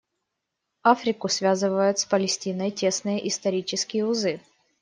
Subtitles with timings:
[0.81, 4.41] Африку связывают с Палестиной тесные исторические узы.